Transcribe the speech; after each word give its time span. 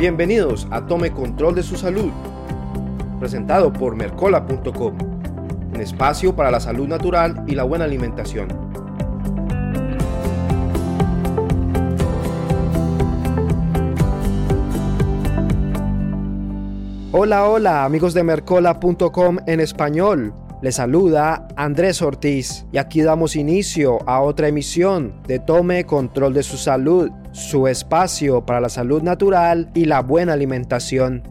Bienvenidos 0.00 0.66
a 0.70 0.86
Tome 0.86 1.10
Control 1.12 1.54
de 1.54 1.62
su 1.62 1.76
Salud, 1.76 2.10
presentado 3.18 3.70
por 3.70 3.94
Mercola.com, 3.94 4.94
un 5.74 5.78
espacio 5.78 6.34
para 6.34 6.50
la 6.50 6.58
salud 6.58 6.88
natural 6.88 7.44
y 7.46 7.54
la 7.54 7.64
buena 7.64 7.84
alimentación. 7.84 8.48
Hola, 17.12 17.46
hola 17.46 17.84
amigos 17.84 18.14
de 18.14 18.22
Mercola.com 18.22 19.36
en 19.46 19.60
español. 19.60 20.32
Les 20.62 20.76
saluda 20.76 21.46
Andrés 21.56 22.00
Ortiz 22.00 22.64
y 22.72 22.78
aquí 22.78 23.02
damos 23.02 23.36
inicio 23.36 23.98
a 24.08 24.22
otra 24.22 24.48
emisión 24.48 25.20
de 25.26 25.40
Tome 25.40 25.84
Control 25.84 26.32
de 26.32 26.42
su 26.42 26.56
Salud, 26.56 27.10
su 27.32 27.68
espacio 27.68 28.44
para 28.44 28.60
la 28.60 28.68
salud 28.68 29.02
natural 29.02 29.70
y 29.74 29.84
la 29.84 30.00
buena 30.00 30.32
alimentación. 30.32 31.22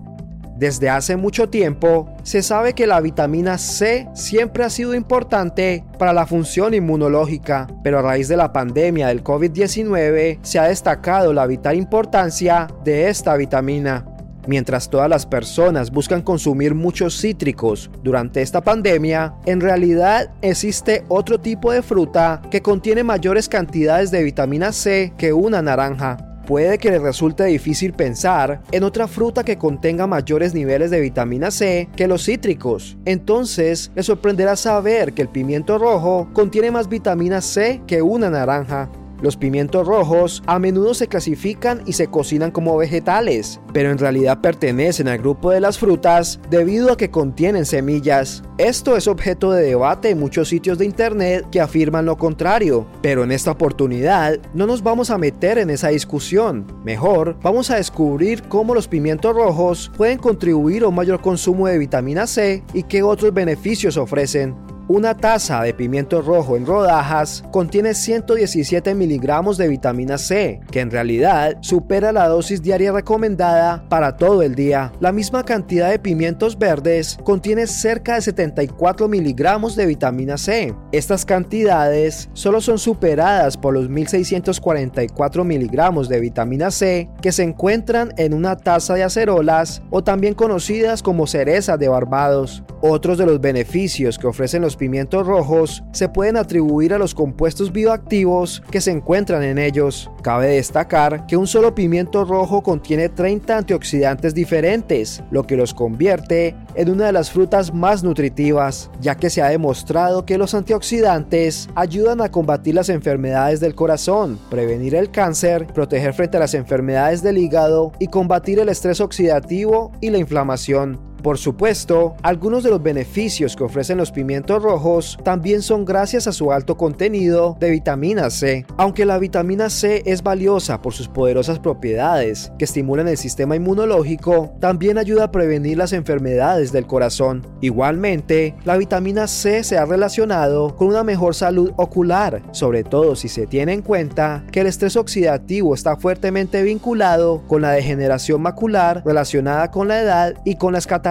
Desde 0.60 0.90
hace 0.90 1.16
mucho 1.16 1.50
tiempo 1.50 2.14
se 2.24 2.44
sabe 2.44 2.74
que 2.74 2.86
la 2.86 3.00
vitamina 3.00 3.58
C 3.58 4.10
siempre 4.14 4.66
ha 4.66 4.70
sido 4.70 4.94
importante 4.94 5.86
para 5.98 6.12
la 6.12 6.26
función 6.26 6.74
inmunológica, 6.74 7.66
pero 7.82 8.00
a 8.00 8.02
raíz 8.02 8.28
de 8.28 8.36
la 8.36 8.52
pandemia 8.52 9.08
del 9.08 9.24
COVID-19 9.24 10.40
se 10.42 10.60
ha 10.60 10.64
destacado 10.64 11.32
la 11.32 11.48
vital 11.48 11.78
importancia 11.78 12.68
de 12.84 13.08
esta 13.08 13.38
vitamina. 13.38 14.09
Mientras 14.50 14.90
todas 14.90 15.08
las 15.08 15.28
personas 15.28 15.92
buscan 15.92 16.24
consumir 16.24 16.74
muchos 16.74 17.16
cítricos 17.22 17.92
durante 18.02 18.42
esta 18.42 18.62
pandemia, 18.62 19.36
en 19.46 19.62
realidad 19.62 20.32
existe 20.42 21.06
otro 21.08 21.40
tipo 21.40 21.72
de 21.72 21.84
fruta 21.84 22.42
que 22.50 22.60
contiene 22.60 23.04
mayores 23.04 23.48
cantidades 23.48 24.10
de 24.10 24.24
vitamina 24.24 24.72
C 24.72 25.14
que 25.20 25.34
una 25.34 25.62
naranja. 25.62 26.18
Puede 26.48 26.80
que 26.80 26.90
les 26.90 27.00
resulte 27.00 27.44
difícil 27.46 27.94
pensar 27.94 28.64
en 28.72 28.84
otra 28.84 29.08
fruta 29.08 29.44
que 29.44 29.60
contenga 29.60 30.08
mayores 30.08 30.56
niveles 30.56 30.90
de 30.90 31.00
vitamina 31.00 31.52
C 31.52 31.88
que 31.96 32.08
los 32.08 32.26
cítricos. 32.26 32.98
Entonces, 33.06 33.92
les 33.94 34.08
sorprenderá 34.08 34.56
saber 34.56 35.14
que 35.14 35.22
el 35.22 35.30
pimiento 35.30 35.78
rojo 35.78 36.28
contiene 36.34 36.72
más 36.72 36.90
vitamina 36.90 37.42
C 37.42 37.84
que 37.86 38.02
una 38.02 38.32
naranja. 38.32 38.90
Los 39.22 39.36
pimientos 39.36 39.86
rojos 39.86 40.42
a 40.48 40.60
menudo 40.60 40.94
se 40.94 41.08
clasifican 41.08 41.82
y 41.86 41.94
se 41.94 42.08
cocinan 42.08 42.52
como 42.52 42.78
vegetales, 42.78 43.60
pero 43.74 43.92
en 43.92 43.98
realidad 43.98 44.40
pertenecen 44.40 45.10
al 45.10 45.18
grupo 45.18 45.52
de 45.52 45.60
las 45.60 45.78
frutas 45.78 46.40
debido 46.50 46.92
a 46.92 46.98
que 46.98 47.12
contienen 47.12 47.66
semillas. 47.66 48.44
Esto 48.58 48.96
es 48.96 49.08
objeto 49.08 49.52
de 49.52 49.64
debate 49.64 50.10
en 50.10 50.20
muchos 50.20 50.48
sitios 50.48 50.78
de 50.78 50.86
internet 50.86 51.46
que 51.52 51.60
afirman 51.60 52.06
lo 52.06 52.18
contrario, 52.18 52.88
pero 53.02 53.24
en 53.24 53.32
esta 53.32 53.52
oportunidad 53.52 54.40
no 54.54 54.66
nos 54.66 54.84
vamos 54.84 55.10
a 55.10 55.18
meter 55.18 55.58
en 55.58 55.70
esa 55.70 55.90
discusión. 55.90 56.66
Mejor, 56.86 57.38
vamos 57.42 57.72
a 57.72 57.76
descubrir 57.76 58.44
cómo 58.44 58.74
los 58.74 58.88
pimientos 58.88 59.36
rojos 59.36 59.92
pueden 59.98 60.18
contribuir 60.18 60.84
a 60.84 60.88
un 60.88 60.96
mayor 60.96 61.22
consumo 61.22 61.68
de 61.68 61.78
vitamina 61.78 62.26
C 62.26 62.64
y 62.74 62.84
qué 62.84 63.04
otros 63.04 63.34
beneficios 63.34 63.98
ofrecen. 63.98 64.69
Una 64.92 65.16
taza 65.16 65.62
de 65.62 65.76
pimiento 65.76 66.20
rojo 66.24 66.58
en 66.58 66.66
rodajas 66.66 67.44
contiene 67.52 67.94
117 67.94 68.96
miligramos 68.96 69.56
de 69.56 69.68
vitamina 69.68 70.18
C, 70.18 70.62
que 70.72 70.80
en 70.80 70.90
realidad 70.90 71.58
supera 71.62 72.12
la 72.12 72.28
dosis 72.28 72.64
diaria 72.64 72.92
recomendada 72.92 73.88
para 73.88 74.18
todo 74.18 74.42
el 74.42 74.56
día. 74.56 74.92
La 75.00 75.12
misma 75.12 75.44
cantidad 75.44 75.92
de 75.92 76.00
pimientos 76.00 76.58
verdes 76.58 77.20
contiene 77.24 77.68
cerca 77.68 78.16
de 78.16 78.22
74 78.22 79.08
miligramos 79.08 79.76
de 79.76 79.86
vitamina 79.86 80.40
C. 80.40 80.74
Estas 80.92 81.24
cantidades 81.24 82.28
solo 82.34 82.60
son 82.60 82.80
superadas 82.80 83.58
por 83.58 83.76
los 83.76 83.90
1644 83.90 85.44
miligramos 85.44 86.10
de 86.10 86.20
vitamina 86.20 86.72
C 86.72 87.08
que 87.22 87.32
se 87.32 87.44
encuentran 87.44 88.12
en 88.18 88.34
una 88.34 88.58
taza 88.58 88.96
de 88.96 89.04
acerolas 89.04 89.84
o 89.92 90.04
también 90.04 90.34
conocidas 90.34 91.04
como 91.04 91.28
cerezas 91.28 91.78
de 91.78 91.90
Barbados. 91.90 92.64
Otros 92.82 93.20
de 93.20 93.28
los 93.28 93.40
beneficios 93.40 94.18
que 94.18 94.26
ofrecen 94.26 94.64
los 94.64 94.79
pimientos 94.80 95.28
rojos 95.28 95.84
se 95.92 96.10
pueden 96.10 96.38
atribuir 96.38 96.96
a 96.96 96.98
los 96.98 97.14
compuestos 97.14 97.72
bioactivos 97.72 98.64
que 98.72 98.82
se 98.82 98.90
encuentran 98.90 99.44
en 99.44 99.60
ellos. 99.60 100.10
Cabe 100.24 100.48
destacar 100.48 101.28
que 101.28 101.38
un 101.38 101.46
solo 101.46 101.76
pimiento 101.76 102.26
rojo 102.26 102.64
contiene 102.64 103.10
30 103.10 103.58
antioxidantes 103.58 104.34
diferentes, 104.34 105.22
lo 105.30 105.44
que 105.44 105.56
los 105.56 105.76
convierte 105.76 106.56
en 106.74 106.90
una 106.90 107.06
de 107.06 107.12
las 107.12 107.30
frutas 107.30 107.74
más 107.74 108.04
nutritivas, 108.04 108.90
ya 109.00 109.16
que 109.16 109.30
se 109.30 109.44
ha 109.44 109.50
demostrado 109.50 110.26
que 110.26 110.38
los 110.40 110.56
antioxidantes 110.56 111.70
ayudan 111.76 112.22
a 112.22 112.32
combatir 112.32 112.74
las 112.74 112.90
enfermedades 112.90 113.60
del 113.60 113.76
corazón, 113.76 114.40
prevenir 114.50 114.96
el 114.96 115.12
cáncer, 115.12 115.68
proteger 115.68 116.14
frente 116.14 116.38
a 116.38 116.40
las 116.40 116.54
enfermedades 116.54 117.22
del 117.22 117.38
hígado 117.38 117.92
y 118.00 118.08
combatir 118.08 118.60
el 118.60 118.70
estrés 118.70 119.02
oxidativo 119.02 119.92
y 120.02 120.10
la 120.10 120.18
inflamación. 120.18 121.09
Por 121.22 121.38
supuesto, 121.38 122.16
algunos 122.24 122.64
de 122.64 122.70
los 122.70 122.82
beneficios 122.82 123.56
que 123.56 123.64
ofrecen 123.66 123.98
los 123.98 124.12
pimientos 124.12 124.64
rojos 124.64 125.18
también 125.24 125.62
son 125.62 125.84
gracias 125.84 126.28
a 126.28 126.32
su 126.32 126.54
alto 126.54 126.78
contenido 126.78 127.58
de 127.60 127.72
vitamina 127.72 128.30
C. 128.30 128.66
Aunque 128.78 129.06
la 129.06 129.18
vitamina 129.18 129.70
C 129.70 130.02
es 130.06 130.24
valiosa 130.24 130.82
por 130.82 130.94
sus 130.94 131.10
poderosas 131.10 131.60
propiedades 131.60 132.54
que 132.58 132.64
estimulan 132.66 133.10
el 133.10 133.18
sistema 133.18 133.58
inmunológico, 133.58 134.54
también 134.60 134.98
ayuda 134.98 135.26
a 135.26 135.32
prevenir 135.32 135.78
las 135.78 135.92
enfermedades 135.92 136.72
del 136.72 136.88
corazón. 136.88 137.46
Igualmente, 137.60 138.56
la 138.64 138.78
vitamina 138.78 139.28
C 139.28 139.64
se 139.66 139.78
ha 139.78 139.86
relacionado 139.86 140.76
con 140.78 140.88
una 140.88 141.04
mejor 141.04 141.36
salud 141.36 141.74
ocular, 141.76 142.42
sobre 142.52 142.84
todo 142.84 143.18
si 143.18 143.28
se 143.28 143.46
tiene 143.46 143.74
en 143.74 143.82
cuenta 143.82 144.46
que 144.52 144.62
el 144.62 144.68
estrés 144.68 144.96
oxidativo 144.96 145.74
está 145.74 145.98
fuertemente 145.98 146.64
vinculado 146.64 147.44
con 147.48 147.62
la 147.62 147.72
degeneración 147.72 148.42
macular 148.42 149.04
relacionada 149.06 149.70
con 149.70 149.90
la 149.90 150.00
edad 150.00 150.34
y 150.46 150.56
con 150.56 150.72
las 150.72 150.88
cataratas 150.88 151.09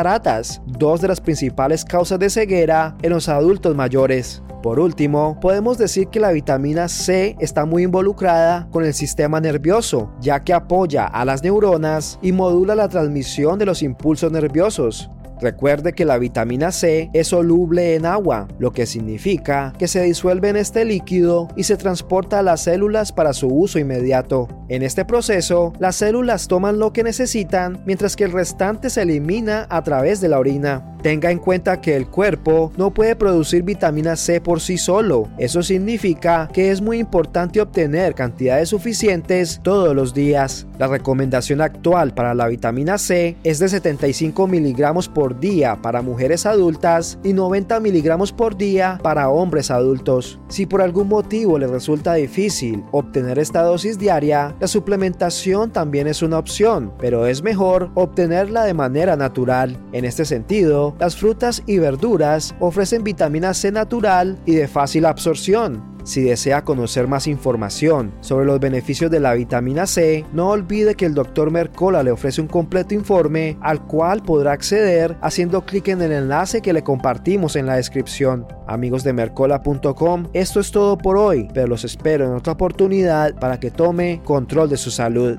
dos 0.66 1.00
de 1.00 1.08
las 1.08 1.20
principales 1.20 1.84
causas 1.84 2.18
de 2.18 2.30
ceguera 2.30 2.96
en 3.02 3.10
los 3.10 3.28
adultos 3.28 3.74
mayores. 3.74 4.42
Por 4.62 4.80
último, 4.80 5.38
podemos 5.40 5.78
decir 5.78 6.08
que 6.08 6.18
la 6.18 6.32
vitamina 6.32 6.88
C 6.88 7.36
está 7.38 7.64
muy 7.64 7.84
involucrada 7.84 8.68
con 8.72 8.84
el 8.84 8.92
sistema 8.92 9.40
nervioso, 9.40 10.10
ya 10.20 10.42
que 10.42 10.52
apoya 10.52 11.06
a 11.06 11.24
las 11.24 11.44
neuronas 11.44 12.18
y 12.22 12.32
modula 12.32 12.74
la 12.74 12.88
transmisión 12.88 13.58
de 13.58 13.66
los 13.66 13.82
impulsos 13.82 14.32
nerviosos. 14.32 15.10
Recuerde 15.40 15.92
que 15.92 16.04
la 16.04 16.18
vitamina 16.18 16.72
C 16.72 17.10
es 17.12 17.28
soluble 17.28 17.94
en 17.94 18.06
agua, 18.06 18.48
lo 18.58 18.72
que 18.72 18.86
significa 18.86 19.72
que 19.78 19.86
se 19.86 20.02
disuelve 20.02 20.48
en 20.48 20.56
este 20.56 20.84
líquido 20.84 21.48
y 21.56 21.64
se 21.64 21.76
transporta 21.76 22.40
a 22.40 22.42
las 22.42 22.62
células 22.62 23.12
para 23.12 23.32
su 23.32 23.48
uso 23.48 23.78
inmediato. 23.78 24.48
En 24.68 24.82
este 24.82 25.04
proceso, 25.04 25.72
las 25.78 25.96
células 25.96 26.48
toman 26.48 26.78
lo 26.78 26.92
que 26.92 27.04
necesitan 27.04 27.82
mientras 27.86 28.16
que 28.16 28.24
el 28.24 28.32
restante 28.32 28.90
se 28.90 29.02
elimina 29.02 29.66
a 29.70 29.82
través 29.82 30.20
de 30.20 30.28
la 30.28 30.38
orina. 30.38 30.97
Tenga 31.08 31.30
en 31.30 31.38
cuenta 31.38 31.80
que 31.80 31.96
el 31.96 32.06
cuerpo 32.06 32.70
no 32.76 32.92
puede 32.92 33.16
producir 33.16 33.62
vitamina 33.62 34.14
C 34.14 34.42
por 34.42 34.60
sí 34.60 34.76
solo. 34.76 35.26
Eso 35.38 35.62
significa 35.62 36.50
que 36.52 36.70
es 36.70 36.82
muy 36.82 36.98
importante 36.98 37.62
obtener 37.62 38.14
cantidades 38.14 38.68
suficientes 38.68 39.58
todos 39.62 39.96
los 39.96 40.12
días. 40.12 40.66
La 40.78 40.86
recomendación 40.86 41.62
actual 41.62 42.12
para 42.12 42.34
la 42.34 42.46
vitamina 42.46 42.98
C 42.98 43.38
es 43.42 43.58
de 43.58 43.70
75 43.70 44.46
miligramos 44.48 45.08
por 45.08 45.40
día 45.40 45.76
para 45.80 46.02
mujeres 46.02 46.44
adultas 46.44 47.18
y 47.24 47.32
90 47.32 47.80
miligramos 47.80 48.30
por 48.30 48.58
día 48.58 49.00
para 49.02 49.30
hombres 49.30 49.70
adultos. 49.70 50.38
Si 50.48 50.66
por 50.66 50.82
algún 50.82 51.08
motivo 51.08 51.58
les 51.58 51.70
resulta 51.70 52.12
difícil 52.12 52.84
obtener 52.92 53.38
esta 53.38 53.62
dosis 53.62 53.98
diaria, 53.98 54.54
la 54.60 54.68
suplementación 54.68 55.70
también 55.70 56.06
es 56.06 56.20
una 56.20 56.38
opción, 56.38 56.92
pero 56.98 57.26
es 57.26 57.42
mejor 57.42 57.90
obtenerla 57.94 58.64
de 58.64 58.74
manera 58.74 59.16
natural. 59.16 59.74
En 59.92 60.04
este 60.04 60.26
sentido, 60.26 60.97
las 60.98 61.16
frutas 61.16 61.62
y 61.66 61.78
verduras 61.78 62.54
ofrecen 62.60 63.04
vitamina 63.04 63.54
C 63.54 63.70
natural 63.70 64.38
y 64.46 64.54
de 64.54 64.68
fácil 64.68 65.06
absorción. 65.06 65.98
Si 66.08 66.22
desea 66.22 66.64
conocer 66.64 67.06
más 67.06 67.26
información 67.26 68.12
sobre 68.20 68.46
los 68.46 68.58
beneficios 68.60 69.10
de 69.10 69.20
la 69.20 69.34
vitamina 69.34 69.86
C, 69.86 70.24
no 70.32 70.48
olvide 70.48 70.94
que 70.94 71.04
el 71.04 71.12
Dr. 71.12 71.50
Mercola 71.50 72.02
le 72.02 72.10
ofrece 72.10 72.40
un 72.40 72.46
completo 72.46 72.94
informe 72.94 73.58
al 73.60 73.86
cual 73.86 74.22
podrá 74.22 74.52
acceder 74.52 75.18
haciendo 75.20 75.66
clic 75.66 75.88
en 75.88 76.00
el 76.00 76.12
enlace 76.12 76.62
que 76.62 76.72
le 76.72 76.82
compartimos 76.82 77.56
en 77.56 77.66
la 77.66 77.76
descripción. 77.76 78.46
Amigos 78.66 79.04
de 79.04 79.12
mercola.com, 79.12 80.28
esto 80.32 80.60
es 80.60 80.70
todo 80.70 80.96
por 80.96 81.18
hoy, 81.18 81.46
pero 81.52 81.66
los 81.66 81.84
espero 81.84 82.24
en 82.24 82.32
otra 82.32 82.54
oportunidad 82.54 83.34
para 83.34 83.60
que 83.60 83.70
tome 83.70 84.22
control 84.24 84.70
de 84.70 84.78
su 84.78 84.90
salud. 84.90 85.38